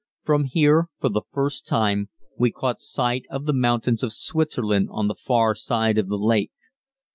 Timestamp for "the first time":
1.09-2.09